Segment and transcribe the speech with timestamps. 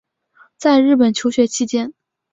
[0.57, 1.93] 在日本求学期间